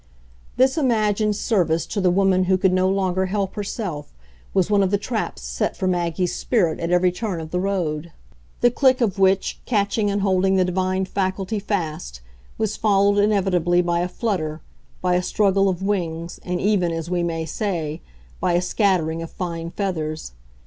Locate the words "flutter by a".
14.07-15.21